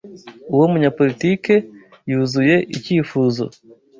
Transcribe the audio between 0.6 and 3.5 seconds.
munyapolitike yuzuye icyifuzo.